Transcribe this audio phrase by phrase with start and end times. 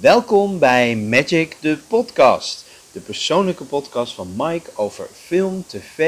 [0.00, 2.64] Welkom bij Magic de podcast.
[2.92, 5.98] De persoonlijke podcast van Mike over film, tv,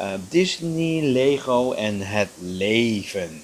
[0.00, 3.42] uh, Disney, Lego en het leven.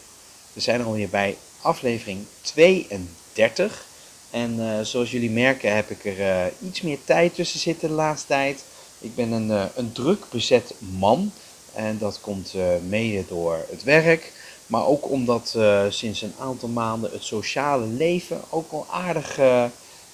[0.52, 3.84] We zijn er alweer bij aflevering 32.
[4.30, 7.95] En uh, zoals jullie merken heb ik er uh, iets meer tijd tussen zitten de
[7.95, 8.64] laatste tijd.
[8.98, 11.32] Ik ben een, een druk bezet man.
[11.75, 12.55] En dat komt
[12.89, 14.32] mede door het werk.
[14.70, 19.64] Maar ook omdat uh, sinds een aantal maanden het sociale leven ook al aardig uh,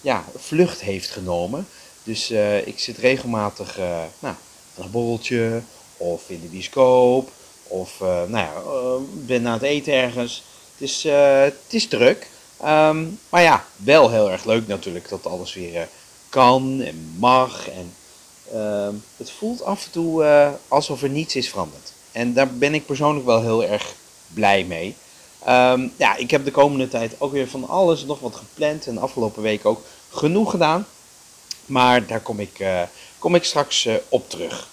[0.00, 1.68] ja, vlucht heeft genomen.
[2.02, 3.76] Dus uh, ik zit regelmatig
[4.18, 4.34] nou,
[4.78, 5.62] aan een borreltje
[5.96, 7.30] of in de bioscoop
[7.62, 8.52] of nou ja,
[9.12, 10.42] ben aan het eten ergens.
[10.72, 11.02] Het is,
[11.42, 12.30] het is druk.
[12.64, 15.88] Um, maar ja, wel heel erg leuk natuurlijk dat alles weer
[16.28, 17.68] kan en mag.
[17.68, 17.94] En
[18.52, 20.24] ehm, het voelt af en toe
[20.68, 21.92] alsof er niets is veranderd.
[22.12, 23.94] En daar ben ik persoonlijk wel heel erg
[24.34, 24.96] blij mee.
[25.48, 28.86] Um, ja, ik heb de komende tijd ook weer van alles nog wat gepland.
[28.86, 30.86] En afgelopen week ook genoeg gedaan.
[31.66, 32.82] Maar daar kom ik, uh,
[33.18, 34.68] kom ik straks uh, op terug.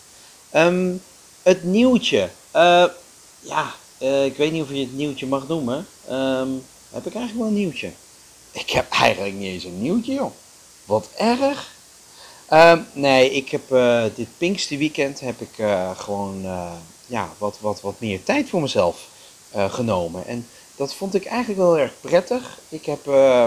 [0.56, 1.02] Um,
[1.42, 2.30] het nieuwtje.
[2.56, 2.86] Uh,
[3.40, 3.74] ja,
[4.24, 5.88] ik weet niet of je het nieuwtje mag noemen.
[6.12, 7.92] Um, heb ik eigenlijk wel een nieuwtje?
[8.52, 10.32] Ik heb eigenlijk niet eens een nieuwtje, joh.
[10.86, 11.72] Wat erg.
[12.94, 13.62] nee, ik heb
[14.16, 15.66] dit Pinkste weekend heb ik
[15.98, 16.46] gewoon
[17.06, 19.08] ja, wat, wat, wat meer tijd voor mezelf
[19.56, 20.26] genomen.
[20.28, 22.60] En dat vond ik eigenlijk wel erg prettig.
[22.70, 23.46] Ik heb uh,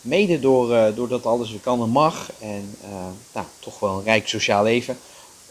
[0.00, 2.90] mede door, uh, doordat alles weer kan en mag en uh,
[3.32, 4.98] nou, toch wel een rijk sociaal leven,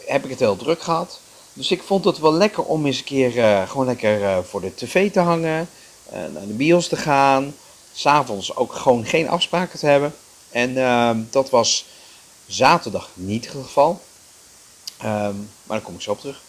[0.05, 1.19] heb ik het heel druk gehad.
[1.53, 5.11] Dus ik vond het wel lekker om eens een keer gewoon lekker voor de tv
[5.11, 5.69] te hangen,
[6.11, 7.55] naar de bios te gaan,
[7.93, 10.15] s'avonds ook gewoon geen afspraken te hebben.
[10.51, 11.85] En ehm, dat was
[12.45, 14.01] zaterdag niet het geval.
[15.03, 16.41] Um, maar daar kom ik zo op terug.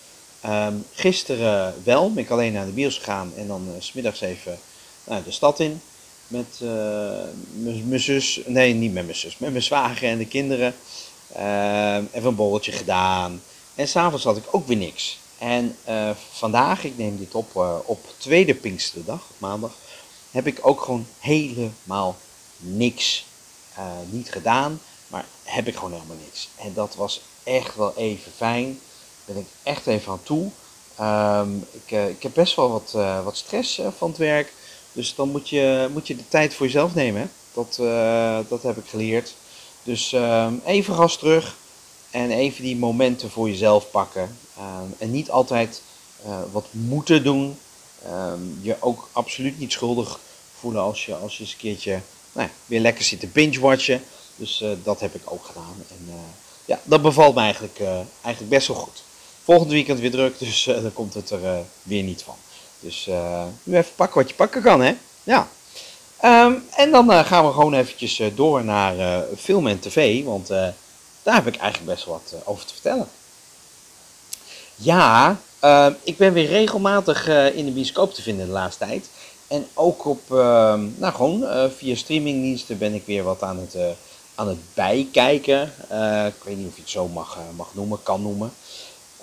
[0.46, 4.58] Um, gisteren wel, ben ik alleen naar de bios gegaan en dan uh, smiddags even
[5.04, 5.80] naar de stad in.
[6.26, 6.68] Met uh,
[7.84, 10.74] mijn zus, nee niet met mijn zus, met mijn zwager en de kinderen.
[11.36, 13.42] Uh, even een borreltje gedaan.
[13.74, 15.18] En s'avonds had ik ook weer niks.
[15.38, 19.72] En uh, vandaag, ik neem dit op op tweede Pinksterdag, maandag,
[20.30, 22.16] heb ik ook gewoon helemaal
[22.58, 23.24] niks.
[24.10, 26.48] niet gedaan, maar heb ik gewoon helemaal niks.
[26.56, 28.80] En dat was echt wel even fijn
[29.24, 30.50] ben ik echt even aan toe.
[31.00, 34.52] Um, ik, uh, ik, heb best wel wat, uh, wat stress uh, van het werk.
[34.92, 37.30] Dus dan moet je, moet je de tijd voor jezelf nemen.
[37.52, 37.76] Dat,
[38.48, 39.34] dat heb ik geleerd.
[39.82, 41.56] Dus um, even gas terug.
[42.10, 44.36] En even die momenten voor jezelf pakken.
[44.58, 45.82] Um, en niet altijd
[46.52, 47.58] wat moeten doen.
[48.60, 50.18] je ook absoluut niet schuldig
[50.58, 52.00] voelen als je, als je eens een keertje
[52.32, 54.02] nou, weer lekker zit te binge-watchen.
[54.36, 55.84] Dus dat heb ik ook gedaan.
[55.88, 56.14] En
[56.64, 57.78] ja, dat bevalt me eigenlijk,
[58.22, 59.02] eigenlijk best wel goed.
[59.44, 62.34] Volgend weekend weer druk, dus uh, dan komt het er uh, weer niet van.
[62.80, 63.08] Dus
[63.62, 64.96] nu even pakken wat je pakken kan, hè?
[65.22, 65.48] Ja.
[66.24, 70.48] Um, en dan gaan we gewoon eventjes door naar film en tv, want
[71.22, 73.08] daar heb ik eigenlijk best wat over te vertellen.
[74.74, 79.08] Ja, ehm, ik ben weer regelmatig in de bioscoop te vinden de laatste tijd.
[79.46, 83.76] En ook op, ehm, nou gewoon via streamingdiensten ben ik weer wat aan het,
[84.34, 85.62] aan het bijkijken.
[86.26, 88.52] ik weet niet of je het zo mag, mag noemen, kan noemen.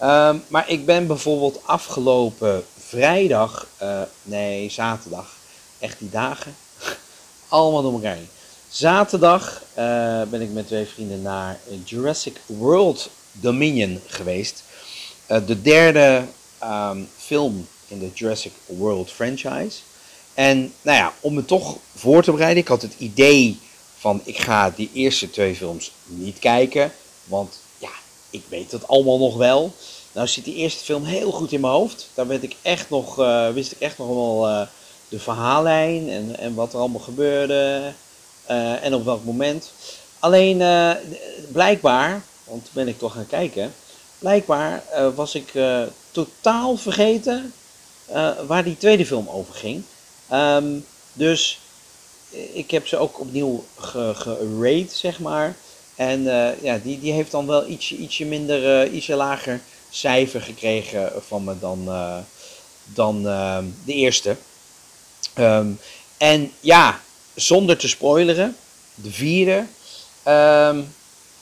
[0.03, 5.35] Um, maar ik ben bijvoorbeeld afgelopen vrijdag, uh, nee, zaterdag,
[5.79, 6.56] echt die dagen,
[7.47, 8.17] allemaal door elkaar.
[8.69, 14.63] Zaterdag uh, ben ik met twee vrienden naar Jurassic World Dominion geweest.
[15.31, 16.23] Uh, de derde
[16.63, 19.78] um, film in de Jurassic World franchise.
[20.34, 23.59] En nou ja, om me toch voor te bereiden, ik had het idee
[23.97, 26.91] van ik ga die eerste twee films niet kijken.
[27.23, 27.59] Want
[28.31, 29.73] ik weet het allemaal nog wel.
[30.11, 32.09] Nou zit die eerste film heel goed in mijn hoofd.
[32.13, 34.61] Daar ik echt nog, uh, wist ik echt nog wel uh,
[35.09, 37.91] de verhaallijn en, en wat er allemaal gebeurde.
[38.49, 39.71] Uh, en op welk moment.
[40.19, 40.57] Alleen
[41.51, 43.73] blijkbaar, want ben ik toch gaan kijken.
[44.19, 44.83] Blijkbaar
[45.15, 45.51] was ik
[46.11, 47.53] totaal vergeten
[48.47, 49.84] waar die tweede film over ging.
[50.34, 51.59] Um, dus
[52.53, 55.55] ik heb ze ook opnieuw gerate, zeg maar.
[55.96, 60.41] En uh, ja, die, die heeft dan wel ietsje, ietsje minder, uh, ietsje lager cijfer
[60.41, 62.17] gekregen van me dan, uh,
[62.84, 63.23] dan
[63.85, 64.35] de eerste.
[65.40, 65.79] Um,
[66.17, 67.02] en ja,
[67.35, 68.55] zonder te spoileren,
[68.96, 69.66] de vierde.
[70.28, 70.93] Um,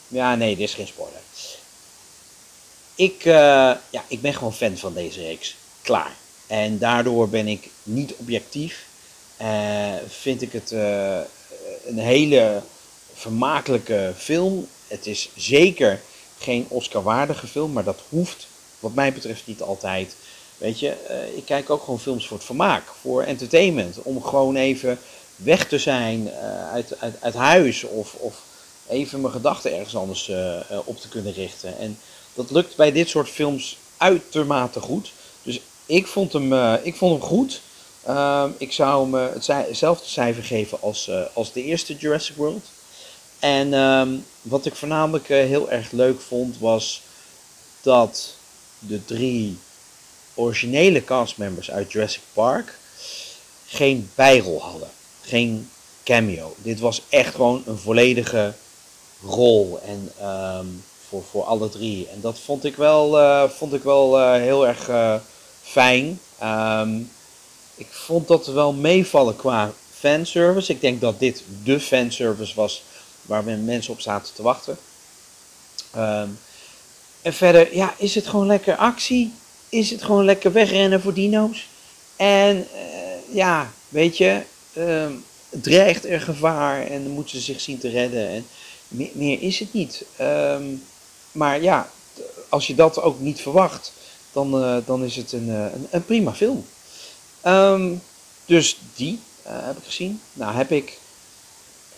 [0.08, 1.20] ja, nee, dit is geen spoiler.
[2.96, 3.24] Ik,
[3.92, 5.56] ja, ik ben gewoon fan van deze reeks.
[5.82, 6.12] Klaar.
[6.48, 8.86] En daardoor ben ik niet objectief.
[10.08, 10.72] vind ik het
[11.86, 12.62] een hele
[13.20, 14.68] vermakelijke film.
[14.88, 16.02] Het is zeker
[16.40, 18.48] geen Oscar-waardige film, maar dat hoeft
[18.80, 20.16] wat mij betreft niet altijd.
[20.58, 24.02] Weet je, uh, ik kijk ook gewoon films voor het vermaak, voor entertainment.
[24.02, 25.00] Om gewoon even
[25.36, 26.30] weg te zijn
[26.72, 28.42] uit, uit, uit huis of, of
[28.88, 30.32] even mijn gedachten ergens anders
[30.86, 31.78] op te kunnen richten.
[31.78, 32.00] En
[32.34, 35.12] dat lukt bij dit soort films uitermate goed.
[35.44, 37.62] Dus ik vond hem, ik vond hem goed.
[38.04, 39.32] Ehm, ik zou hem
[39.68, 42.66] hetzelfde cijfer geven als, als de eerste Jurassic World.
[43.40, 47.02] En ehm, wat ik voornamelijk heel erg leuk vond was
[47.82, 48.34] dat
[48.80, 49.58] de drie
[50.34, 52.78] originele castmembers uit Jurassic Park
[53.68, 54.90] geen bijrol hadden.
[55.22, 55.70] Geen
[56.04, 56.56] cameo.
[56.58, 58.54] Dit was echt gewoon een volledige
[59.22, 59.80] rol.
[59.86, 60.66] En ehm,
[61.08, 62.08] voor, voor alle drie.
[62.08, 64.90] En dat vond ik wel, uh, vond ik wel uh, heel erg
[65.62, 66.20] fijn.
[66.44, 67.10] Um,
[67.76, 70.72] ik vond dat wel meevallen qua fanservice.
[70.72, 72.84] Ik denk dat dit de fanservice was
[73.30, 74.78] waar mensen op zaten te wachten.
[75.98, 76.40] Um,
[77.22, 79.34] en verder, ja, is het gewoon lekker actie?
[79.70, 81.68] Is het gewoon lekker wegrennen voor dino's?
[82.16, 84.42] En uh, ja, weet je,
[84.74, 85.06] uh,
[85.50, 88.30] dreigt er gevaar en dan moeten ze zich zien te redden.
[88.30, 88.46] En
[89.14, 90.06] meer, is het niet.
[90.22, 90.84] Um,
[91.32, 91.90] maar ja,
[92.50, 93.92] als je dat ook niet verwacht,
[94.32, 96.66] dan, uh, dan is het een, een, een prima film.
[98.46, 100.22] Dus die heb ik gezien.
[100.34, 100.98] Nou heb ik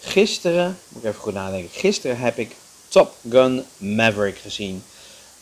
[0.01, 1.79] gisteren, moet ik even goed nadenken.
[1.79, 2.55] Gisteren heb ik
[2.87, 4.83] Top Gun Maverick gezien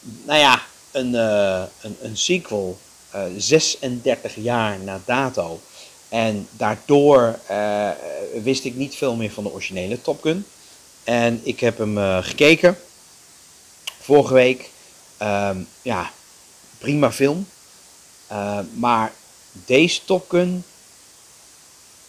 [0.02, 0.62] nou ja,
[0.92, 2.78] een, uh, een, een sequel
[3.16, 5.62] uh, eh, 36 jaar na dato.
[6.10, 7.90] En daardoor uh,
[8.44, 10.46] wist ik niet veel meer van de originele Top Gun.
[11.04, 12.78] En ik heb hem gekeken.
[14.02, 14.70] Vorige week.
[15.22, 16.12] Um, ja,
[16.78, 17.48] prima film.
[18.74, 19.12] maar
[19.52, 20.64] deze Top Gun.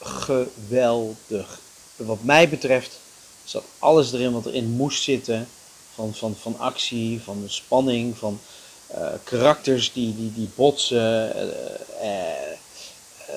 [0.00, 1.60] Geweldig.
[2.06, 2.98] Wat mij betreft
[3.44, 5.48] zat alles erin wat erin moest zitten
[5.94, 8.40] van, van, van actie, van spanning, van
[8.94, 11.42] uh, karakters die, die, die botsen, uh,
[12.02, 13.36] uh,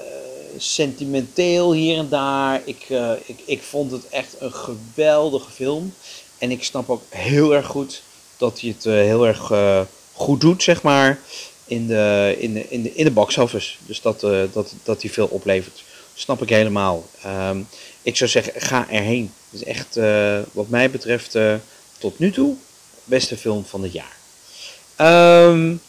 [0.58, 2.62] sentimenteel hier en daar.
[2.66, 2.90] Ik,
[3.26, 5.94] ik, ik vond het echt een geweldige film.
[6.38, 8.02] En ik snap ook heel erg goed
[8.38, 9.52] dat hij het heel erg
[10.14, 11.20] goed doet, zeg maar,
[11.66, 13.76] in de, in de, in de, in de box office.
[13.86, 14.20] Dus dat,
[14.54, 15.84] dat, dat hij veel oplevert.
[16.14, 17.06] Snap ik helemaal.
[17.26, 17.68] Um,
[18.04, 19.34] ik zou zeggen, ga erheen.
[19.50, 20.00] Het is echt,
[20.52, 21.38] wat mij betreft,
[21.98, 22.56] tot nu toe
[23.04, 24.16] beste film van het jaar.
[25.48, 25.82] Um,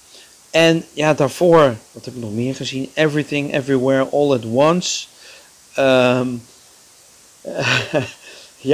[0.50, 2.90] en ja, daarvoor, wat heb ik nog meer gezien?
[2.94, 5.06] Everything, Everywhere, All at Once.
[5.78, 6.42] Um,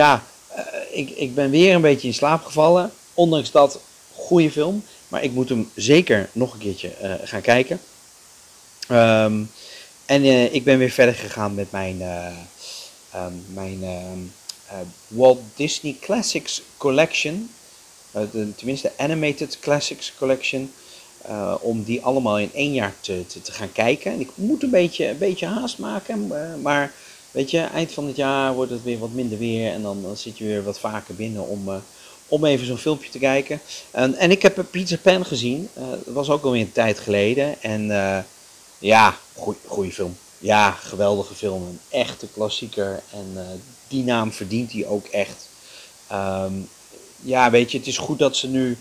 [0.01, 0.25] ja,
[0.57, 2.93] uh, ik, ik ben weer een beetje in slaap gevallen.
[3.15, 3.81] Ondanks dat,
[4.15, 4.85] goede film.
[5.09, 6.91] Maar ik moet hem zeker nog een keertje
[7.25, 7.81] gaan kijken.
[8.91, 9.51] Um,
[10.07, 12.03] en ik ben weer verder gegaan met mijn,
[13.15, 13.83] um, mijn
[15.09, 17.51] Walt Disney Classics Collection.
[18.17, 20.73] Uh, de, tenminste Animated Classics Collection.
[21.29, 24.13] Uh, om die allemaal in één jaar te, te, te, gaan kijken.
[24.13, 26.33] En ik moet een beetje, een beetje haast maken.
[26.63, 26.93] Maar
[27.31, 29.73] weet je, eind van het jaar wordt het weer wat minder weer.
[29.73, 31.83] En dan, dan zit je weer wat vaker binnen om,
[32.29, 33.61] om even zo'n filmpje te kijken.
[33.91, 35.69] En, en ik heb Peter Pan gezien.
[36.05, 37.63] dat was ook alweer een tijd geleden.
[37.63, 37.87] En
[38.79, 39.19] ja,
[39.67, 40.17] goede film.
[40.41, 41.63] Ja, geweldige film.
[41.63, 43.03] Een echte klassieker.
[43.13, 45.49] En die naam verdient hij ook echt.
[46.13, 46.69] Um,
[47.23, 48.79] ja, weet je, het is goed dat ze nu,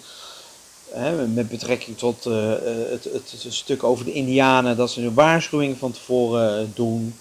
[0.90, 2.50] hè, met betrekking tot uh,
[2.90, 7.16] het, het, het, stuk over de Indianen, dat ze een waarschuwing van tevoren doen.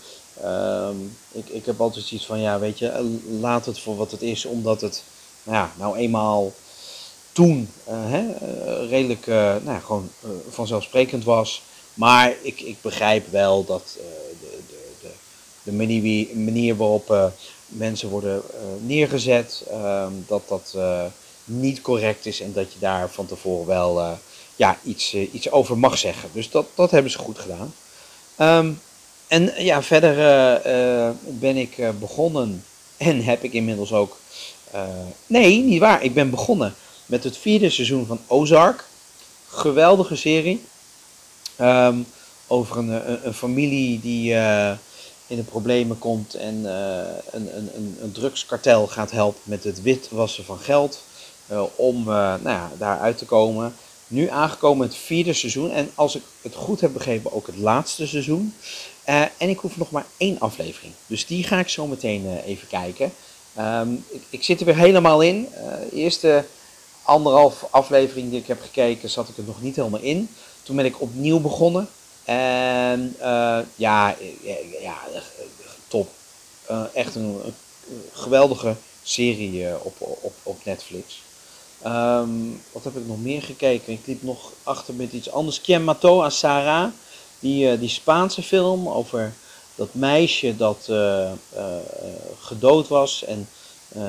[0.44, 4.22] Um, ik, ik heb altijd iets van, ja, weet je, laat het voor wat het
[4.22, 5.02] is, omdat het,
[5.42, 6.52] nou ja, nou eenmaal
[7.32, 8.26] toen hè,
[8.86, 9.26] redelijk,
[9.64, 10.10] nou gewoon
[10.50, 11.62] vanzelfsprekend was.
[11.98, 15.08] Maar ik, ik begrijp wel dat de, de, de,
[15.62, 17.32] de manier, manier waarop
[17.66, 20.76] mensen worden uh, neergezet, uh, dat dat
[21.44, 24.18] niet correct is en dat je daar van tevoren wel
[24.56, 26.28] ja, iets, iets over mag zeggen.
[26.32, 27.74] Dus dat, dat hebben ze goed gedaan.
[28.58, 28.80] Um,
[29.28, 30.14] en ja, verder
[31.22, 32.64] ben ik begonnen
[32.96, 34.16] en heb ik inmiddels ook.
[35.26, 36.02] nee, niet waar.
[36.02, 36.74] Ik ben begonnen
[37.06, 38.84] met het vierde seizoen van Ozark.
[39.48, 40.60] Geweldige serie.
[41.60, 42.06] Um,
[42.46, 44.32] over een, een, een, familie die
[45.26, 46.98] in de problemen komt en uh,
[47.30, 51.02] een, een, een, drugskartel gaat helpen met het witwassen van geld
[51.74, 53.74] om nou ja, daaruit te komen.
[54.06, 58.06] Nu aangekomen het vierde seizoen en als ik het goed heb begrepen ook het laatste
[58.06, 58.54] seizoen.
[59.04, 63.12] en ik hoef nog maar één aflevering, dus die ga ik zo meteen even kijken.
[63.58, 65.48] Um, ik, ik, zit er weer helemaal in.
[65.92, 66.44] eerste
[67.08, 70.28] anderhalf aflevering die ik heb gekeken zat ik er nog niet helemaal in.
[70.62, 71.88] Toen ben ik opnieuw begonnen.
[72.24, 74.16] En uh, ja,
[74.80, 74.96] ja,
[75.88, 76.08] top.
[76.70, 77.40] Uh, echt een,
[78.12, 81.22] geweldige serie uh, op, op, op Netflix.
[81.86, 83.92] Um, wat heb ik nog meer gekeken?
[83.92, 85.60] Ik liep nog achter met iets anders.
[85.60, 86.88] Quien Mato a Sarah.
[87.40, 89.32] Die, die Spaanse film over
[89.78, 91.36] dat meisje dat eh, eh,
[92.40, 93.24] gedood was.
[93.24, 93.48] En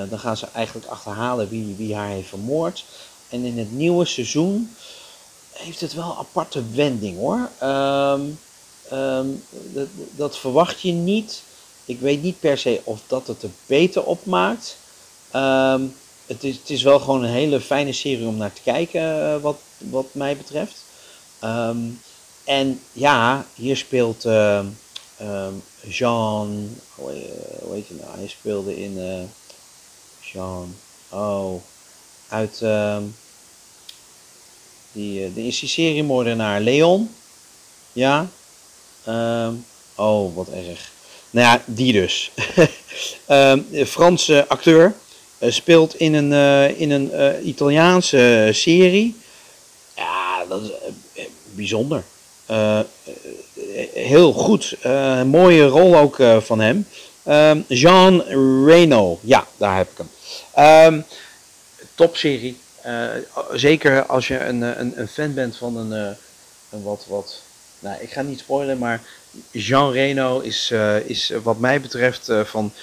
[0.09, 2.85] dan gaan ze eigenlijk achterhalen wie, wie haar heeft vermoord.
[3.29, 4.75] En in het nieuwe seizoen
[5.53, 7.49] heeft het wel een aparte wending hoor.
[7.57, 8.21] Ehm,
[8.89, 11.41] ehm, dat, dat, verwacht je niet.
[11.85, 14.77] Ik weet niet per se of dat het er beter op maakt.
[15.31, 15.81] Ehm,
[16.25, 19.57] het, is, het is wel gewoon een hele fijne serie om naar te kijken, wat,
[19.77, 20.83] wat mij betreft.
[22.43, 24.23] en ja, hier speelt
[25.81, 26.77] Jean.
[26.95, 27.11] Hoe
[27.71, 28.17] heet je nou?
[28.17, 28.97] Hij speelde in.
[30.33, 30.75] Jean.
[31.09, 31.61] Oh.
[32.27, 32.61] Uit.
[34.91, 37.15] Die, uh, de is die seriemoordenaar Leon.
[37.93, 38.27] Ja.
[39.07, 40.91] Um, oh, wat erg.
[41.29, 42.31] Nou ja, die dus.
[43.27, 44.93] um, Franse acteur.
[45.39, 47.11] Uh, speelt in een, uh, in een
[47.47, 49.15] Italiaanse serie.
[49.95, 50.71] Ja, dat is
[51.51, 52.03] bijzonder.
[53.93, 54.77] heel goed.
[55.25, 56.87] mooie rol ook van hem.
[57.29, 58.21] Um, Jean
[58.65, 59.19] Reno.
[59.21, 60.05] Ja, daar heb ik
[60.53, 61.05] hem.
[61.95, 62.57] topserie.
[62.85, 63.09] Uh,
[63.53, 66.15] zeker als je een, eh, een, een, fan bent van een, uh,
[66.69, 67.41] een wat, wat,
[67.79, 69.01] nou ik ga niet spoilen, maar
[69.51, 70.73] Jean Reno is,
[71.05, 72.73] is wat mij betreft van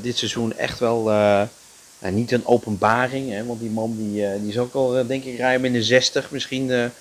[0.00, 3.30] dit seizoen echt wel nou, niet een openbaring.
[3.30, 6.30] Hè, want die man die, die is ook al denk ik ruim in de 60,
[6.30, 6.92] misschien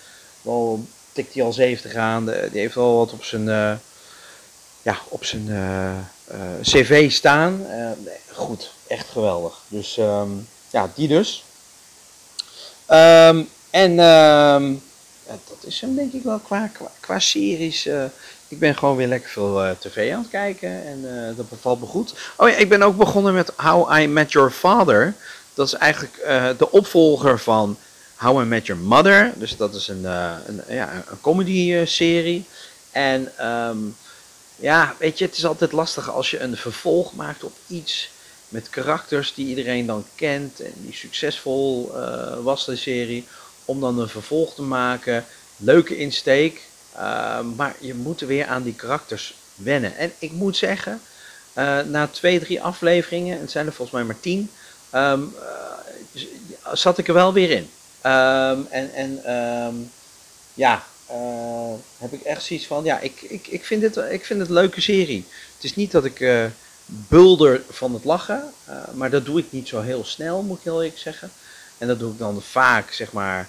[0.42, 2.26] wel tikt hij al 70 aan.
[2.26, 3.46] die heeft wel wat op zijn,
[4.82, 5.48] ja, op zijn
[6.62, 7.66] cv staan.
[8.34, 9.62] goed, echt geweldig.
[9.68, 11.44] Dus um, ja, die dus.
[12.90, 14.82] Um, en um,
[15.26, 17.86] dat is hem denk ik wel qua, qua, series.
[17.86, 18.04] Uh,
[18.48, 22.14] ik ben gewoon weer lekker veel tv aan het kijken en dat bevalt me goed.
[22.36, 25.14] Oh ja, ik ben ook begonnen met How I Met Your Father.
[25.54, 26.14] Dat is eigenlijk
[26.58, 27.78] de opvolger van
[28.16, 29.34] How I Met Your Mother.
[29.36, 32.46] Dus dat is een, een, ja, een comedy serie.
[32.92, 33.96] En um,
[34.60, 38.10] ja, weet je, het is altijd lastig als je een vervolg maakt op iets
[38.50, 43.28] met karakters die iedereen dan kent en die succesvol uh, was de serie,
[43.66, 45.26] om dan een vervolg te maken.
[45.58, 46.62] Leuke insteek,
[46.96, 49.98] uh, maar je moet weer aan die karakters wennen.
[49.98, 51.02] En ik moet zeggen,
[51.56, 54.52] uh, na twee, drie afleveringen, het zijn er volgens mij maar tien,
[54.94, 55.36] um,
[56.74, 57.70] zat ik er wel weer in.
[58.12, 59.92] Um, en en um,
[60.54, 60.86] ja,
[61.98, 64.54] heb ik echt zoiets van, ja, ik, ik, ik, vind, het, ik vind het een
[64.54, 65.26] leuke serie.
[65.56, 66.20] Het is niet dat ik
[66.86, 68.54] bulder van het lachen.
[68.70, 71.32] Uh, maar dat doe ik niet zo heel snel, moet ik heel eerlijk zeggen.
[71.78, 73.48] En dat doe ik dan vaak, zeg maar,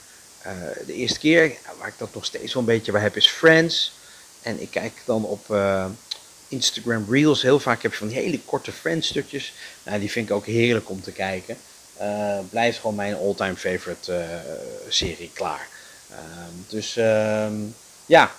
[0.87, 1.53] de eerste keer.
[1.79, 3.93] Waar ik dat nog steeds wel een beetje bij heb, is Friends.
[4.43, 5.57] En ik kijk dan op
[6.49, 7.43] Instagram Reels.
[7.43, 9.55] Heel vaak heb je van die hele korte Friends-stukjes.
[9.83, 11.57] Nou, die vind ik ook heerlijk om te kijken.
[12.51, 14.27] blijft gewoon mijn all-time favorite
[14.89, 15.69] serie klaar.
[16.11, 17.75] Ehm, dus um,
[18.07, 18.31] ja,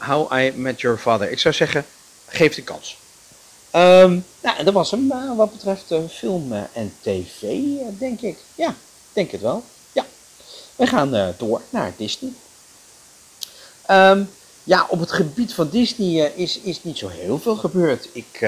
[0.00, 1.30] How I Met Your Father.
[1.30, 1.84] Ik zou zeggen,
[2.26, 2.98] geef de kans.
[3.74, 7.40] Um, nou, en dat was hem uh, wat betreft uh, film en tv,
[7.98, 8.38] denk ik.
[8.54, 8.74] Ja,
[9.12, 9.64] denk het wel.
[9.92, 10.04] Ja.
[10.76, 12.32] We gaan door naar Disney.
[14.64, 18.08] Ja, op het gebied van Disney is, is niet zo heel veel gebeurd.
[18.12, 18.38] Ik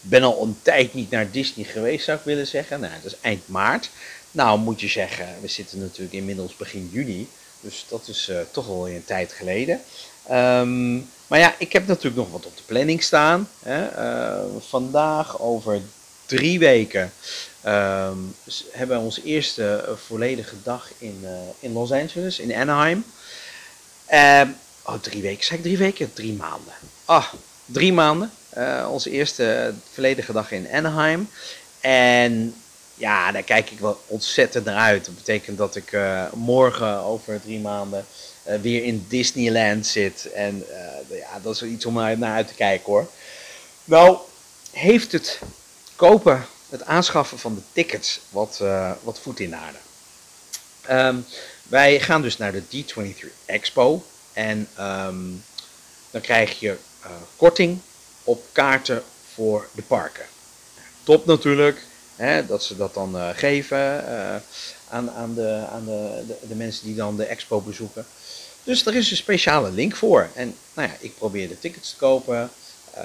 [0.00, 2.80] ben al een tijd niet naar Disney geweest, zou ik willen zeggen.
[2.80, 3.90] Nou, dat is eind maart.
[4.30, 7.28] Nou, moet je zeggen, we zitten natuurlijk inmiddels begin juni.
[7.60, 9.80] Dus dat is toch wel een tijd geleden.
[10.30, 13.48] Um, maar ja, ik heb natuurlijk nog wat op de planning staan.
[13.62, 13.90] Hè.
[13.90, 15.80] Uh, vandaag over
[16.26, 17.12] drie weken
[17.64, 18.10] uh,
[18.70, 21.24] hebben we onze eerste uh, volledige dag in,
[21.58, 23.04] in Los Angeles, in Anaheim.
[24.06, 24.48] Ehm,
[24.84, 25.44] oh, drie weken.
[25.44, 26.12] Zeg ik drie weken?
[26.12, 26.72] Drie maanden.
[27.04, 27.32] Ah,
[27.64, 28.30] drie maanden.
[28.88, 31.28] onze eerste volledige dag in Anaheim.
[31.80, 32.54] En
[32.98, 35.04] ja, daar kijk ik wel ontzettend naar uit.
[35.04, 35.98] Dat betekent dat ik
[36.34, 38.06] morgen over drie maanden
[38.48, 40.32] uh, weer in Disneyland zit.
[40.32, 40.64] En
[41.10, 43.10] uh, ja, dat is iets om naar, uit te kijken hoor.
[43.84, 44.18] Nou,
[44.70, 45.40] heeft het
[45.96, 48.62] kopen, het aanschaffen van de tickets wat,
[49.02, 49.78] wat voet in de aarde.
[50.90, 51.26] Um,
[51.62, 54.04] wij gaan dus naar de D23 Expo.
[54.32, 55.44] En um,
[56.10, 56.76] dan krijg je
[57.36, 57.78] korting
[58.24, 59.02] op kaarten
[59.34, 60.24] voor de parken.
[61.02, 61.82] Top natuurlijk,
[62.18, 64.04] hè, dat ze dat dan geven
[64.88, 68.06] aan, aan, de, aan de, de, mensen die dan de expo bezoeken.
[68.64, 70.28] Dus er is een speciale link voor.
[70.34, 72.50] En nou ja, ik probeerde tickets te kopen.
[72.96, 73.04] Uh,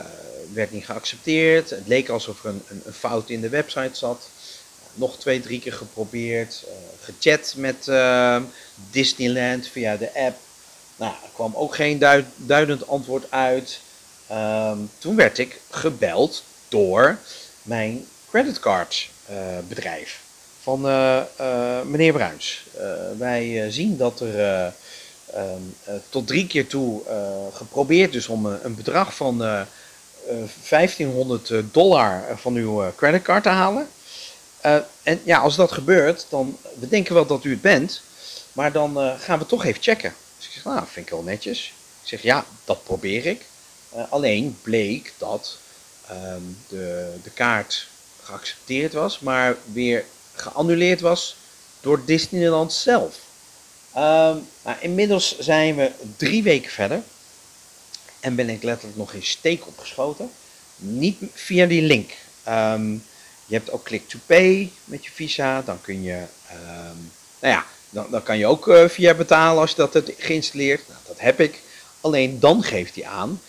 [0.53, 1.69] werd niet geaccepteerd.
[1.69, 4.29] Het leek alsof er een, een, een fout in de website zat.
[4.93, 6.63] Nog twee, drie keer geprobeerd.
[6.67, 7.91] Uh, gechat met
[8.91, 10.37] Disneyland via de app.
[10.95, 13.79] Nou, er kwam ook geen duid, duidend antwoord uit.
[14.31, 17.17] Um, toen werd ik gebeld door
[17.61, 20.21] mijn creditcardbedrijf.
[20.61, 20.81] van
[21.89, 22.65] meneer Bruins.
[23.17, 24.73] wij zien dat er
[25.35, 25.41] uh,
[26.09, 27.01] tot drie keer toe
[27.53, 33.87] geprobeerd dus om een bedrag van 1500 dollar van uw creditcard te halen.
[35.03, 38.01] en ja, als dat gebeurt, dan we denken wel dat u het bent,
[38.53, 40.13] maar dan gaan we toch even checken.
[40.37, 41.73] Dus ik zeg, nou, vind ik wel netjes.
[42.01, 43.45] Ik zeg, ja, dat probeer ik.
[44.09, 45.57] alleen bleek dat
[46.07, 47.91] ehm, de, de kaart
[48.23, 51.35] geaccepteerd was, maar weer geannuleerd was
[51.81, 53.19] door Disneyland zelf.
[53.95, 57.01] Um, nou, inmiddels zijn we drie weken verder.
[58.19, 60.31] En ben ik letterlijk nog geen steek opgeschoten.
[60.75, 62.11] Niet via die link.
[62.47, 63.03] Um,
[63.45, 65.61] je hebt ook Click to Pay met je visa.
[65.61, 69.69] Dan kun je, um, nou ja, dan, dan kan je ook uh, via betalen als
[69.69, 70.87] je dat hebt geïnstalleerd.
[70.87, 71.61] Nou, dat heb ik.
[72.01, 73.41] Alleen dan geeft hij aan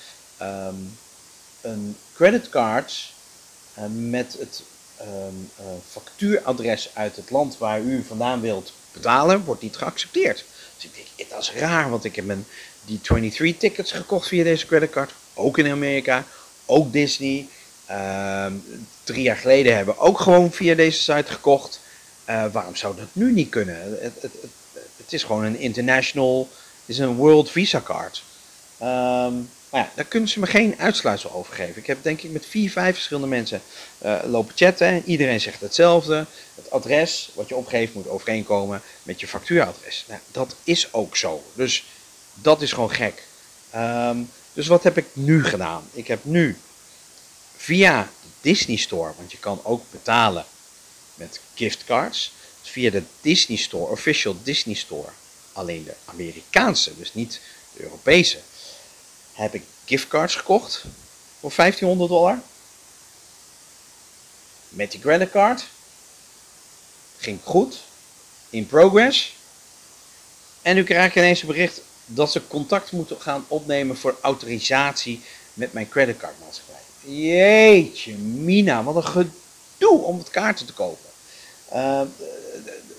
[1.60, 3.12] een creditcard
[3.88, 4.62] met het
[5.00, 5.06] uh,
[5.90, 10.44] factuuradres uit het land waar u vandaan wilt betalen, wordt niet geaccepteerd.
[10.76, 12.46] Dus ik denk, dat is raar, want ik heb mijn
[12.84, 15.12] die 23 tickets gekocht via deze creditcard.
[15.34, 16.24] Ook in Amerika,
[16.66, 17.48] ook Disney.
[17.90, 18.46] Uh,
[19.04, 21.80] drie jaar geleden hebben we ook gewoon via deze site gekocht.
[22.28, 23.76] Uh, waarom zou dat nu niet kunnen?
[23.80, 24.50] Het, het, het,
[24.96, 28.22] het, is gewoon een international, het is een world visa card.
[28.82, 31.76] Um, maar ja, daar kunnen ze me geen uitsluitsel over geven.
[31.76, 33.62] Ik heb denk ik met vier, vijf verschillende mensen
[34.04, 35.02] uh, lopen chatten.
[35.04, 36.26] Iedereen zegt hetzelfde.
[36.54, 40.04] Het adres wat je opgeeft moet overeenkomen met je factuuradres.
[40.08, 41.42] Nou, dat is ook zo.
[41.54, 41.84] Dus
[42.34, 43.22] dat is gewoon gek.
[43.76, 45.88] Um, dus wat heb ik nu gedaan?
[45.92, 46.56] Ik heb nu
[47.56, 50.44] via de Disney Store, want je kan ook betalen
[51.14, 52.32] met giftcards.
[52.62, 55.08] Via de Disney Store, official Disney Store,
[55.52, 57.40] alleen de Amerikaanse, dus niet
[57.76, 58.38] de Europese
[59.34, 60.84] heb ik giftcards gekocht
[61.40, 62.38] voor 1500 dollar.
[64.68, 65.66] Met die creditcard.
[67.18, 67.80] Ging goed.
[68.50, 69.36] In progress.
[70.62, 75.20] En nu krijg ik ineens een bericht dat ze contact moeten gaan opnemen voor autorisatie
[75.54, 76.80] met mijn creditcardmaatschappij.
[77.00, 81.10] Jeetje, Mina, wat een gedoe om het kaarten te kopen.
[81.72, 82.00] Uh,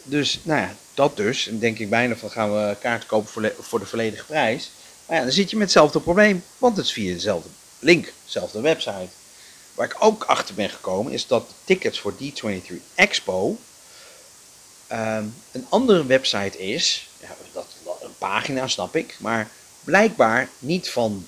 [0.03, 1.47] dus, nou ja, dat dus.
[1.47, 4.71] En denk ik bijna van gaan we kaarten kopen voor, voor de volledige prijs.
[5.05, 8.61] Maar ja, dan zit je met hetzelfde probleem, want het is via dezelfde link, dezelfde
[8.61, 9.09] website.
[9.73, 13.57] Waar ik ook achter ben gekomen is dat tickets voor D23 Expo
[14.91, 17.09] um, een andere website is.
[17.21, 17.65] Ja, dat,
[18.01, 19.49] een pagina snap ik, maar
[19.83, 21.25] blijkbaar niet van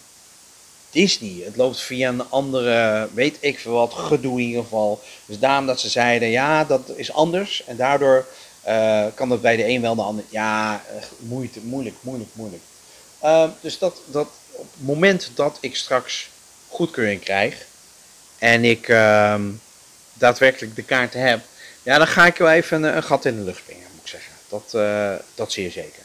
[0.89, 1.41] Disney.
[1.43, 5.01] Het loopt via een andere, weet ik veel wat, gedoe in ieder geval.
[5.25, 7.63] Dus daarom dat ze zeiden, ja, dat is anders.
[7.65, 8.25] En daardoor
[8.67, 10.23] uh, kan dat bij de een wel de ander.
[10.29, 12.63] Ja, uh, moeite, moeilijk, moeilijk, moeilijk.
[13.23, 16.30] Uh, dus dat, dat op het moment dat ik straks
[16.67, 17.65] goedkeuring krijg
[18.38, 19.36] en ik uh,
[20.13, 21.41] daadwerkelijk de kaarten heb,
[21.84, 24.34] ja, dan ga ik wel even een, gat in de lucht springen, moet ik zeggen.
[24.49, 26.01] Dat, uh, dat zeer zeker.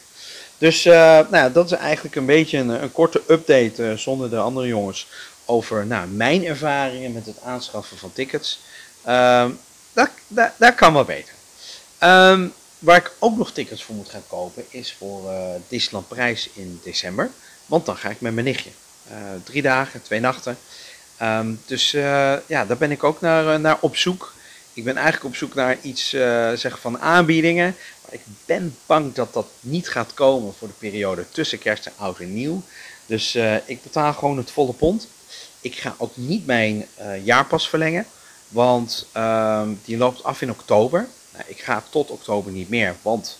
[0.57, 4.67] Dus uh, nou dat is eigenlijk een beetje een, een korte update zonder de andere
[4.67, 5.07] jongens
[5.45, 8.59] over nou, mijn ervaringen met het aanschaffen van tickets.
[9.07, 9.45] Uh,
[9.93, 11.33] dat, dat, dat kan wel beter.
[12.83, 16.79] Waar ik ook nog tickets voor moet gaan kopen is voor uh, Disneyland Prijs in
[16.83, 17.29] december.
[17.65, 18.69] Want dan ga ik met mijn nichtje.
[19.11, 20.57] Uh, drie dagen, twee nachten.
[21.21, 24.33] Um, dus uh, ja, daar ben ik ook naar, naar op zoek.
[24.73, 26.09] Ik ben eigenlijk op zoek naar iets
[26.55, 27.75] zeg van aanbiedingen.
[28.03, 31.93] Maar ik ben bang dat dat niet gaat komen voor de periode tussen kerst en
[31.97, 32.61] oud en nieuw.
[33.05, 35.07] Dus ik betaal gewoon het volle pond.
[35.61, 36.85] Ik ga ook niet mijn
[37.23, 38.05] jaarpas verlengen.
[38.47, 41.07] Want ehm, die loopt af in oktober.
[41.33, 43.37] Nou, ik ga tot oktober niet meer, want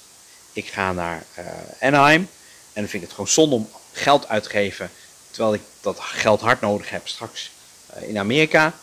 [0.53, 1.45] ik ga naar uh,
[1.79, 2.29] Anaheim.
[2.73, 4.91] En dan vind ik het gewoon zonde om geld uit te geven,
[5.31, 7.51] terwijl ik dat geld hard nodig heb straks
[7.97, 8.73] uh, in Amerika.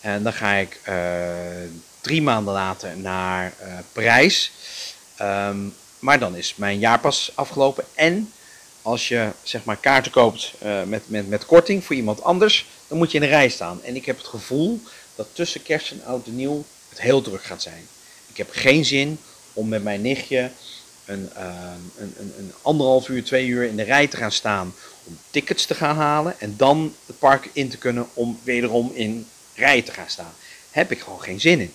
[0.00, 0.80] En dan ga ik
[2.00, 3.52] drie maanden later naar
[3.92, 4.52] Parijs.
[5.20, 7.84] Um, maar dan is mijn jaarpas afgelopen.
[7.94, 8.32] En
[8.82, 10.52] als je zeg maar kaarten koopt
[10.86, 13.82] met, met, met korting voor iemand anders, dan moet je in de rij staan.
[13.82, 14.82] En ik heb het gevoel
[15.14, 17.88] dat tussen kerst en oud en nieuw het heel druk gaat zijn.
[18.38, 19.18] Heb geen zin
[19.52, 20.50] om met mijn nichtje
[21.04, 21.42] een, uh,
[21.96, 24.74] een, een, een, anderhalf uur, twee uur in de rij te gaan staan
[25.04, 29.28] om tickets te gaan halen en dan het park in te kunnen om wederom in
[29.54, 30.34] rij te gaan staan.
[30.70, 31.72] Heb ik gewoon geen zin in.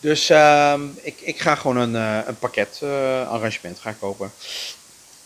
[0.00, 4.32] Dus uh, ik, ik ga gewoon een, uh, een pakket uh, arrangement gaan kopen.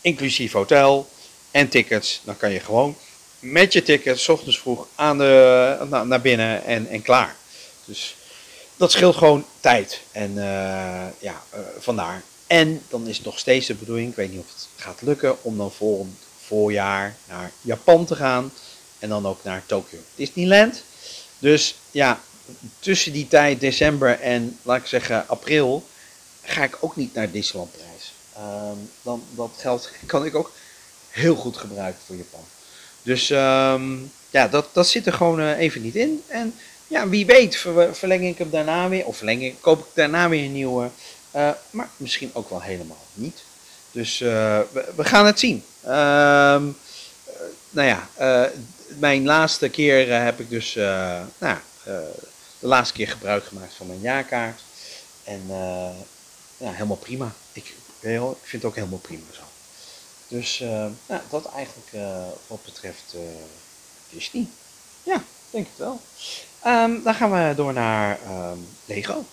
[0.01, 1.09] Inclusief hotel
[1.51, 2.21] en tickets.
[2.23, 2.97] Dan kan je gewoon
[3.39, 7.35] met je tickets, ochtends vroeg aan de, naar binnen en, en klaar.
[7.85, 8.15] Dus
[8.83, 10.01] dat scheelt gewoon tijd.
[10.11, 12.23] En uh, ja, uh, vandaar.
[12.47, 15.43] En dan is het nog steeds de bedoeling, ik weet niet of het gaat lukken,
[15.43, 18.51] om dan volgend voorjaar naar Japan te gaan.
[18.99, 20.83] En dan ook naar Tokyo Disneyland.
[21.39, 22.19] Dus ja,
[22.79, 25.87] tussen die tijd, december en laat ik zeggen april,
[26.41, 28.13] ga ik ook niet naar Disneyland prijs.
[28.37, 30.51] Um, dan dat geld kan ik ook
[31.09, 32.45] heel goed gebruiken voor Japan.
[33.01, 36.23] Dus um, ja, dat, dat zit er gewoon even niet in.
[36.27, 36.53] En
[36.93, 37.55] ja, wie weet
[37.91, 40.89] verleng ik hem daarna weer, of verleng ik, koop ik daarna weer een nieuwe.
[41.69, 43.43] maar misschien ook wel helemaal niet.
[43.91, 45.63] Dus we, we, gaan het zien.
[45.81, 46.63] Ehm,
[47.69, 48.09] nou ja,
[48.99, 50.73] mijn laatste keer heb ik dus
[51.37, 51.57] nou,
[52.59, 54.61] de laatste keer gebruik gemaakt van mijn jaarkaart.
[55.23, 55.41] En
[56.57, 57.33] ja, helemaal prima.
[57.51, 59.41] Ik, ik vind het ook helemaal prima zo.
[60.27, 60.59] Dus
[61.05, 61.89] nou, dat eigenlijk
[62.47, 63.15] wat betreft
[64.09, 64.47] Disney.
[65.03, 66.01] Ja, denk ik wel.
[66.65, 69.25] Um, dan gaan we door naar um, Lego.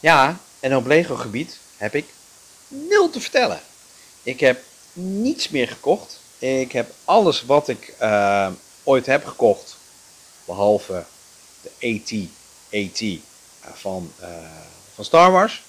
[0.00, 2.06] Ja, en op Lego gebied heb ik
[2.68, 3.60] nul te vertellen.
[4.22, 6.20] Ik heb niets meer gekocht.
[6.38, 7.94] Ik heb alles wat ik
[8.82, 9.76] ooit heb gekocht,
[10.44, 11.04] behalve
[11.62, 12.12] de AT,
[12.72, 13.02] AT
[13.78, 14.12] van,
[14.94, 15.62] van Star Wars.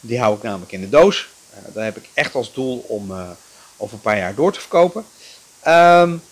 [0.00, 1.28] Die hou ik namelijk in de doos.
[1.50, 3.12] Uh, daar heb ik echt als doel om
[3.76, 5.04] over een paar jaar door te verkopen.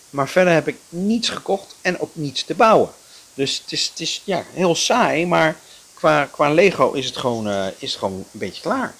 [0.09, 2.89] Maar verder heb ik niets gekocht en ook niets te bouwen.
[3.33, 5.55] Dus het is, ja, heel saai, maar
[5.93, 8.95] qua, qua Lego is het, gewoon, uh, is gewoon een beetje klaar.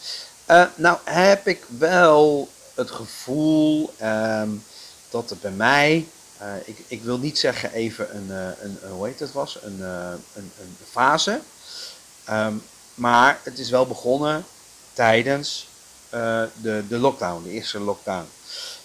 [0.76, 4.63] nou heb ik wel het gevoel um,
[5.10, 6.08] dat het bij mij,
[6.65, 8.30] ik, ik wil niet zeggen even een,
[8.62, 11.41] een, hoe heet het was, een, een, een fase.
[12.30, 12.63] Um,
[12.96, 14.46] maar het is wel begonnen
[14.94, 15.67] tijdens
[16.13, 18.28] uh, de, de lockdown, de eerste lockdown.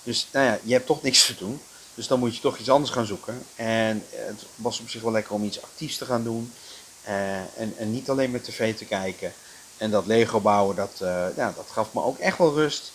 [0.02, 1.60] Dus nou ja, je hebt toch niks te doen.
[1.96, 3.42] Dus dan moet je toch iets anders gaan zoeken.
[3.56, 6.52] En het was op zich wel lekker om iets actiefs te gaan doen.
[7.08, 9.32] Uh, en, en niet alleen met tv te kijken.
[9.76, 12.92] En dat Lego bouwen, dat, uh, ja, dat gaf me ook echt wel rust.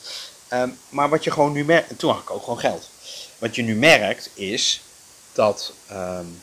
[0.53, 2.89] Um, maar wat je gewoon nu merkt, en toen had ik ook gewoon geld.
[3.37, 4.81] Wat je nu merkt is
[5.33, 6.41] dat, um,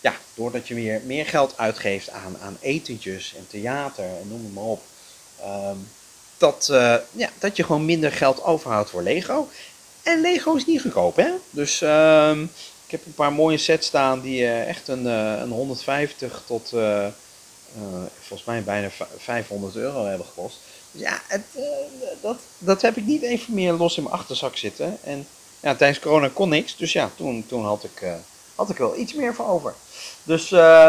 [0.00, 4.54] ja, doordat je weer meer geld uitgeeft aan, aan etentjes en theater en noem het
[4.54, 4.82] maar op.
[5.44, 5.88] Um,
[6.36, 9.48] dat, uh, ja, dat je gewoon minder geld overhoudt voor Lego.
[10.06, 11.30] En Lego is niet goedkoop, hè?
[11.50, 12.42] Dus um,
[12.84, 16.74] ik heb een paar mooie sets staan die uh, echt een, uh, een 150 tot
[18.20, 18.88] volgens mij bijna
[19.18, 20.58] 500 euro hebben gekost.
[20.90, 21.42] Dus ja, het,
[22.20, 24.98] dat, dat heb ik niet even meer los in mijn achterzak zitten.
[25.04, 25.26] En
[25.60, 28.06] ja, tijdens corona kon niks, dus ja, toen, toen had, ik,
[28.54, 29.74] had ik wel iets meer voor over.
[30.22, 30.48] Dus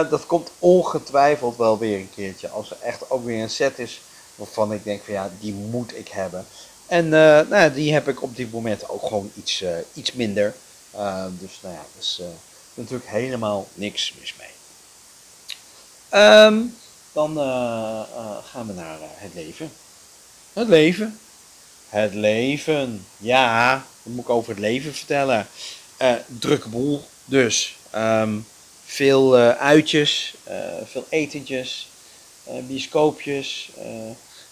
[0.09, 2.49] dat komt ongetwijfeld wel weer een keertje.
[2.49, 4.01] Als er echt ook weer een set is
[4.35, 6.45] waarvan ik denk van ja, die moet ik hebben.
[6.87, 10.55] En uh, nou die heb ik op dit moment ook gewoon iets, uh, iets minder.
[10.95, 12.21] Uh, dus nou ja, dus
[12.73, 14.47] natuurlijk helemaal niks mis mee.
[16.21, 16.75] Um,
[17.11, 17.35] dan
[18.43, 19.71] gaan we naar het leven.
[20.53, 21.19] Het leven.
[21.89, 23.05] Het leven.
[23.17, 25.47] Ja, wat moet ik over het leven vertellen?
[26.25, 27.75] drukke boel dus.
[27.95, 28.47] Um,
[28.85, 30.33] veel uitjes,
[30.85, 31.87] veel etentjes,
[32.43, 33.71] bioscoopjes.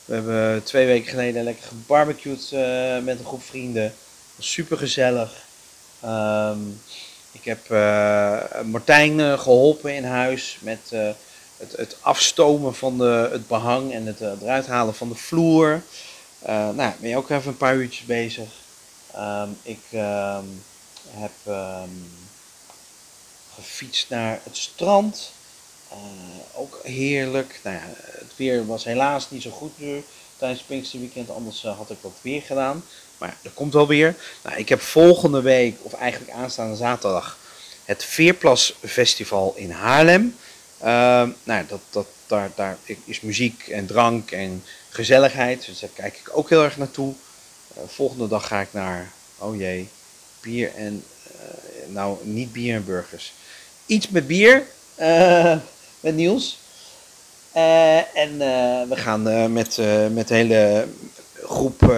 [0.05, 3.93] We hebben twee weken geleden lekker gebarbecued uh, met een groep vrienden.
[4.39, 5.43] Super gezellig.
[6.05, 6.81] Um,
[7.31, 10.79] ik heb uh, Martijn uh, geholpen in huis met
[11.57, 15.81] het, het, afstomen van de, het behang en het eruit halen van de vloer.
[16.45, 18.49] nou, ben je ook even een paar uurtjes bezig.
[19.17, 20.63] Um, ik um,
[21.09, 21.31] heb
[23.55, 25.31] gefietst naar het strand.
[26.53, 27.59] Ook heerlijk.
[27.63, 27.83] Nou ja,
[28.35, 29.71] weer was helaas niet zo goed
[30.37, 31.29] tijdens het Pinksterweekend.
[31.29, 32.83] Anders uh, had ik wat weer gedaan.
[33.17, 34.15] Maar dat komt wel weer.
[34.43, 37.37] Nou, ik heb volgende week, of eigenlijk aanstaande zaterdag,
[37.85, 40.35] het Veerplas Festival in Haarlem.
[40.79, 40.87] Uh,
[41.43, 45.65] nou, dat, dat, daar, daar is muziek en drank en gezelligheid.
[45.65, 47.13] Dus daar kijk ik ook heel erg naartoe.
[47.77, 49.89] Uh, volgende dag ga ik naar, oh jee,
[50.41, 53.33] bier en, uh, nou niet bier en burgers.
[53.85, 54.67] Iets met bier,
[56.05, 56.57] met Niels.
[57.55, 59.79] Uh, en uh, we gaan uh, met,
[60.11, 60.87] met de hele
[61.43, 61.93] groep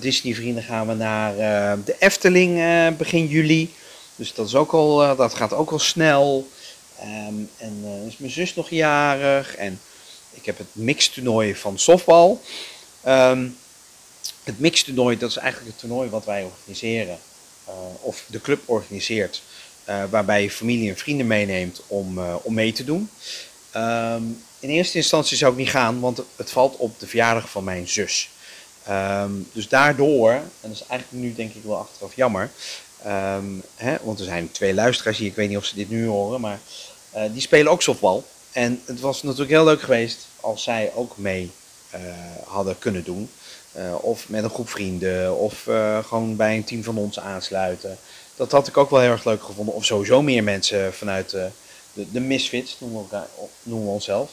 [0.00, 1.34] Disney vrienden gaan we naar
[1.84, 2.60] de Efteling
[2.96, 3.74] begin juli.
[4.16, 6.48] Dus dat, is ook al, dat gaat ook al snel.
[7.02, 9.56] Um, en is mijn zus nog jarig.
[9.56, 9.80] En
[10.30, 12.40] ik heb het mixtoernooi van softbal.
[13.06, 13.56] Um,
[14.44, 17.18] het mixtoernooi, dat is eigenlijk het toernooi wat wij organiseren.
[18.00, 19.42] of de club organiseert.
[20.10, 23.10] Waarbij je familie en vrienden meeneemt om, om mee te doen.
[23.76, 27.64] Um, in eerste instantie zou ik niet gaan, want het valt op de verjaardag van
[27.64, 28.30] mijn zus.
[28.88, 32.50] Um, dus daardoor, en dat is eigenlijk nu denk ik wel achteraf jammer,
[33.06, 36.06] um, hè, want er zijn twee luisteraars hier, ik weet niet of ze dit nu
[36.06, 36.60] horen, maar
[37.16, 38.24] uh, die spelen ook softbal.
[38.52, 41.50] En het was natuurlijk heel leuk geweest als zij ook mee
[42.44, 43.30] hadden kunnen doen.
[44.00, 45.62] Of met een groep vrienden, of
[46.06, 47.98] gewoon bij een team van ons aansluiten.
[48.40, 49.74] Dat had ik ook wel heel erg leuk gevonden.
[49.74, 51.50] Of sowieso meer mensen vanuit de,
[51.92, 53.22] de Misfits, noemen we,
[53.62, 54.30] we onszelf.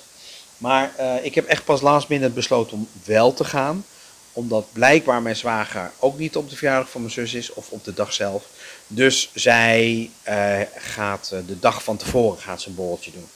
[0.58, 3.86] Maar uh, ik heb echt pas laatst binnen besloten om wel te gaan.
[4.34, 7.84] Omdat blijkbaar mijn zwager ook niet op de verjaardag van mijn zus is of op
[7.84, 8.44] de dag zelf.
[8.88, 13.30] Dus zij eh, gaat eh, de dag van tevoren gaat ze een doen.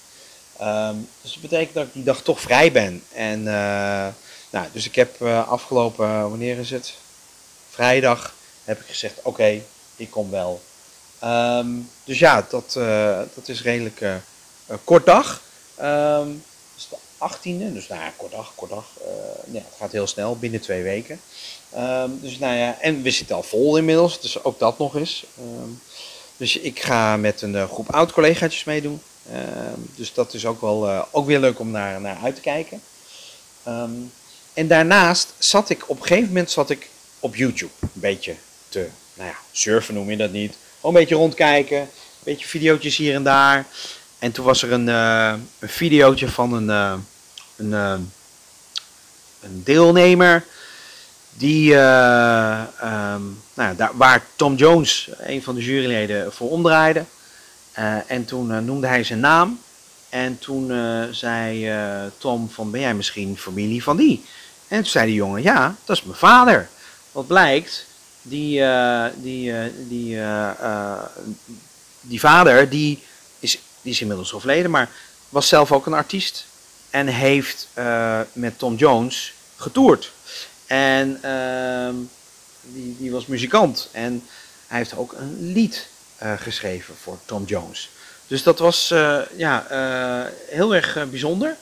[0.57, 3.03] Ehm, dus dat betekent dat ik die dag toch vrij ben.
[3.13, 4.07] En, eh,
[4.49, 6.93] nou, dus ik heb afgelopen, wanneer is het?
[7.69, 9.61] Vrijdag heb ik gezegd, oké,
[10.01, 10.61] ik kom wel.
[11.19, 11.69] Ehm,
[12.03, 12.73] dus ja, dat,
[13.35, 14.03] dat is redelijk
[14.83, 15.41] kort dag.
[15.81, 16.43] Um,
[16.77, 16.95] is de
[17.29, 18.85] 18e, dus nou ja, kort dag, kort dag.
[19.51, 21.21] ja, het gaat heel snel, binnen twee weken.
[21.69, 25.25] Ehm, dus nou ja, en we zitten al vol inmiddels, dus ook dat nog eens.
[25.37, 25.69] Ehm,
[26.37, 29.01] dus ik ga met een groep oud-collega's meedoen.
[29.31, 32.81] Ehm, dus dat is ook wel ook weer leuk om naar, naar uit te kijken.
[34.53, 38.35] en daarnaast zat ik, op een gegeven moment zat ik op YouTube een beetje
[38.69, 40.57] te, nou ja, surfen noem je dat niet.
[40.75, 41.87] Gewoon een beetje rondkijken, een
[42.23, 43.65] beetje video's hier en daar.
[44.19, 46.69] En toen was er een, uh, een videootje van een,
[47.57, 47.71] een,
[49.41, 50.45] een deelnemer
[51.33, 51.77] die, uh,
[53.53, 57.05] nou, daar, waar Tom Jones, een van de juryleden, voor omdraaide.
[58.07, 59.61] En toen noemde hij zijn naam.
[60.09, 60.71] En toen
[61.11, 61.71] zei
[62.17, 64.25] Tom van, ben jij misschien familie van die?
[64.67, 66.69] En toen zei die jongen, ja, dat is mijn vader.
[67.11, 67.85] Wat blijkt,
[68.21, 68.63] die,
[69.15, 69.53] die,
[69.87, 70.19] die,
[72.01, 73.03] die vader, die
[73.39, 74.89] is, die is inmiddels overleden, maar
[75.29, 76.45] was zelf ook een artiest.
[76.89, 77.67] En heeft
[78.33, 80.11] met Tom Jones getoerd.
[80.65, 81.89] En uh,
[82.61, 83.89] die, die was muzikant.
[83.91, 84.23] En
[84.67, 85.87] hij heeft ook een lied
[86.37, 87.89] geschreven voor Tom Jones.
[88.27, 88.87] Dus dat was
[89.35, 89.65] ja,
[90.47, 91.55] heel erg bijzonder.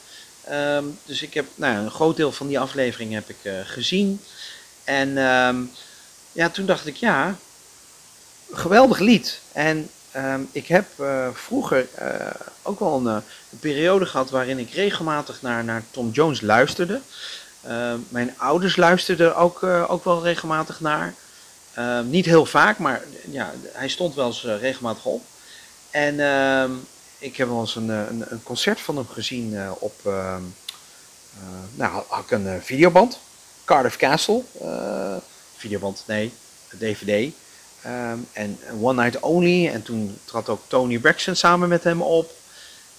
[0.52, 4.22] Um, dus ik heb nou, een groot deel van die aflevering heb ik gezien.
[4.84, 5.72] En um,
[6.40, 7.36] ja, toen dacht ik, ja,
[8.52, 9.40] geweldig lied.
[9.52, 10.86] En um, ik heb
[11.34, 11.88] vroeger
[12.62, 17.02] ook wel een, een, periode gehad waarin ik regelmatig naar, naar Tom Jones luisterde.
[17.68, 21.14] Uh, mijn ouders luisterden ook, ook wel regelmatig naar.
[21.78, 25.24] Uh, niet heel vaak, maar ja, hij stond wel eens eh, regelmatig op.
[25.90, 26.72] En ehm,
[27.18, 29.94] ik heb wel eens een, een, een, concert van hem gezien op.
[30.06, 30.42] Ehm,
[31.74, 33.20] nou, had ik een videoband.
[33.66, 34.44] Cardiff Castle.
[35.60, 36.32] Videoband, nee,
[36.80, 37.34] DVD.
[37.86, 39.68] Um, en One Night Only.
[39.68, 42.32] En toen trad ook Tony Braxton samen met hem op.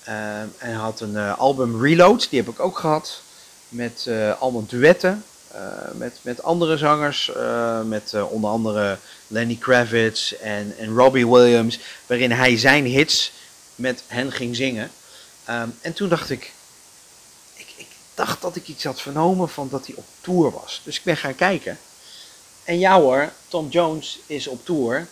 [0.04, 3.22] en hij had een album Reload, die heb ik ook gehad
[3.68, 5.24] met uh, allemaal duetten.
[5.54, 5.60] Uh,
[5.92, 7.30] met, met andere zangers,
[7.84, 13.32] met onder andere Lenny Kravitz en, en Robbie Williams, waarin hij zijn hits
[13.74, 14.90] met hen ging zingen.
[15.50, 16.52] Um, en toen dacht ik,
[17.54, 20.80] ik, ik dacht dat ik iets had vernomen van dat hij op tour was.
[20.84, 21.78] Dus ik ben gaan kijken.
[22.70, 25.08] En ja hoor, Tom Jones is op tour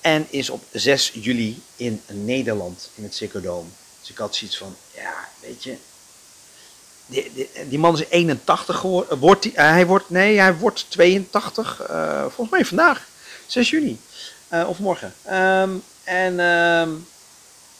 [0.00, 3.68] en is op 6 juli in Nederland in het Ziggo Dome.
[4.00, 5.76] Dus ik had zoiets van, ja, weet je,
[7.06, 9.18] die, die, man is 81 geworden.
[9.18, 11.90] Wordt die, uh, hij wordt, nee, hij wordt 82.
[11.90, 13.08] Uh, volgens mij vandaag,
[13.46, 14.00] 6 juni.
[14.52, 15.14] Uh, of morgen.
[15.32, 17.06] Um, en um,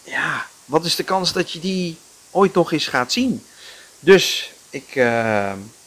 [0.02, 1.98] ja, wat is de kans dat je die
[2.30, 3.44] ooit nog eens gaat zien?
[4.00, 4.88] Dus ik,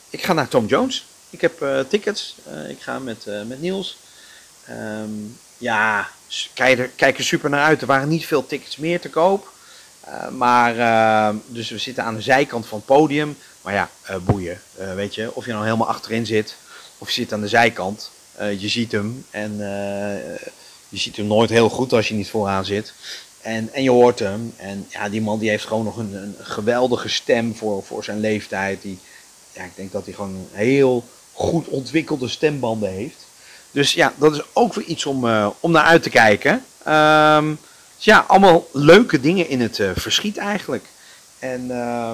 [0.09, 1.05] ik ga naar Tom Jones.
[1.31, 2.35] Ik heb tickets.
[2.69, 3.97] ik ga met, met Niels.
[4.69, 6.09] Um, ja,
[6.53, 7.81] kijk er, kijk er super naar uit.
[7.81, 9.49] Er waren niet veel tickets meer te koop.
[10.31, 13.37] Maar, uh, dus we zitten aan de zijkant van het podium.
[13.61, 13.89] Maar ja,
[14.25, 14.61] boeien.
[14.95, 16.55] weet je, of je nou helemaal achterin zit,
[16.97, 18.11] of je zit aan de zijkant.
[18.37, 19.57] je ziet hem en
[20.89, 22.93] je ziet hem nooit heel goed als je niet vooraan zit.
[23.41, 24.53] En, en je hoort hem.
[24.57, 28.19] En ja, die man die heeft gewoon nog een, een geweldige stem voor, voor zijn
[28.19, 28.81] leeftijd.
[28.81, 28.99] Die,
[29.53, 33.25] ja, ik denk dat hij gewoon heel goed ontwikkelde stembanden heeft.
[33.71, 35.25] Dus ja, dat is ook weer iets om,
[35.59, 36.65] om naar uit te kijken.
[36.87, 37.59] Um,
[37.95, 40.85] dus ja, allemaal leuke dingen in het uh, verschiet eigenlijk.
[41.39, 42.11] En uh,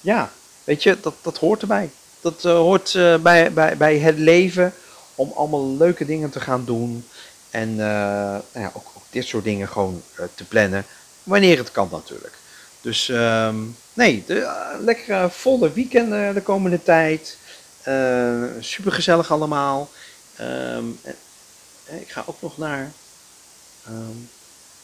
[0.00, 0.30] ja,
[0.64, 1.90] weet je, dat, dat hoort erbij.
[2.20, 4.74] Dat uh, hoort bij, bij, bij het leven
[5.14, 7.04] om allemaal leuke dingen te gaan doen.
[7.50, 10.02] En ja, ook, ook, dit soort dingen gewoon
[10.34, 10.86] te plannen.
[11.22, 12.34] Wanneer het kan natuurlijk.
[12.80, 14.24] Dus um, nee,
[14.80, 17.36] lekker volle weekend de komende tijd.
[18.60, 19.90] Super gezellig allemaal.
[20.40, 21.00] Um,
[21.84, 22.92] ik ga ook nog naar...
[23.88, 24.28] Um,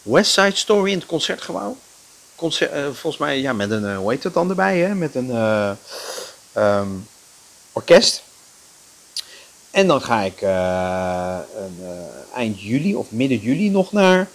[0.03, 1.77] West Side Story in het concertgebouw.
[2.35, 4.95] Concert, uh, volgens mij ja, met een, uh, hoe heet het dan erbij, hè?
[4.95, 5.31] met een
[7.73, 8.23] orkest.
[9.71, 11.85] En dan ga ik een,
[12.35, 14.29] eind juli of midden juli nog naar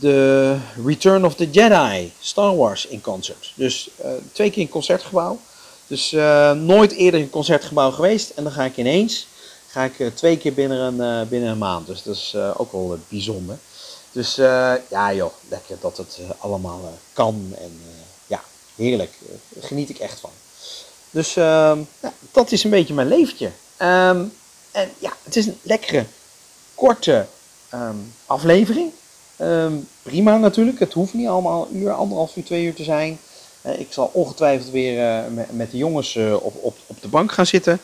[0.00, 3.52] de Return of the Jedi Star Wars in concert.
[3.54, 3.90] Dus
[4.32, 5.40] twee keer in concertgebouw.
[5.86, 6.10] Dus
[6.54, 8.30] nooit eerder in concertgebouw geweest.
[8.30, 9.26] En dan ga ik ineens
[9.68, 11.86] ga ik, twee keer binnen een, binnen een maand.
[11.86, 13.58] Dus dat is ook wel bijzonder.
[14.12, 14.34] Dus
[14.88, 17.80] ja joh, lekker dat het allemaal kan en
[18.26, 18.40] ja,
[18.74, 19.12] heerlijk.
[19.60, 20.30] geniet ik echt van.
[21.10, 23.50] Dus ehm, ja, dat is een beetje mijn leventje.
[23.76, 24.24] Ehm,
[24.70, 26.06] en ja, het is een lekkere,
[26.74, 27.26] korte
[27.68, 27.96] ehm,
[28.26, 28.92] aflevering.
[30.02, 33.18] Prima natuurlijk, het hoeft niet allemaal een uur, anderhalf uur, twee uur te zijn.
[33.66, 37.32] Eh, ik zal ongetwijfeld weer eh, met, de jongens eh, op, op, op de bank
[37.32, 37.80] gaan zitten.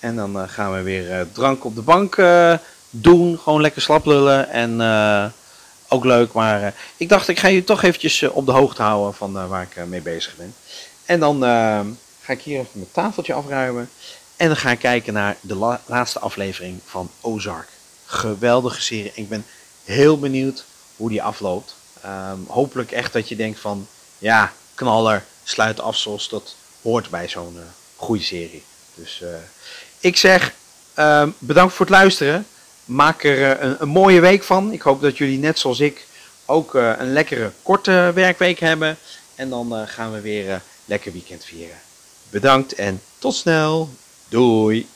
[0.00, 2.22] En dan gaan we weer drank op de bank
[2.90, 3.38] doen.
[3.38, 4.48] Gewoon lekker slap lullen.
[4.50, 4.80] En
[5.88, 6.32] ook leuk.
[6.32, 9.86] Maar ik dacht, ik ga je toch eventjes op de hoogte houden van waar ik
[9.86, 10.54] mee bezig ben.
[11.04, 11.40] En dan
[12.22, 13.90] ga ik hier even mijn tafeltje afruimen.
[14.36, 17.68] En dan ga ik kijken naar de la- laatste aflevering van Ozark.
[18.06, 19.12] Geweldige serie.
[19.14, 19.44] Ik ben
[19.84, 20.64] heel benieuwd
[20.96, 21.74] hoe die afloopt.
[22.00, 23.86] Ehm, hopelijk echt dat je denkt van,
[24.18, 27.62] ja, knaller, sluit af zoals dat hoort bij zo'n eh,
[27.96, 28.62] goede serie.
[28.94, 29.28] Dus eh,
[30.00, 30.54] ik zeg
[30.94, 32.46] ehm, bedankt voor het luisteren.
[32.84, 34.72] Maak er eh, een, een mooie week van.
[34.72, 36.06] Ik hoop dat jullie net zoals ik
[36.46, 38.98] ook een lekkere korte werkweek hebben.
[39.34, 41.80] En dan gaan we weer lekker weekend vieren.
[42.30, 43.90] Bedankt en tot snel.
[44.28, 44.88] Doei.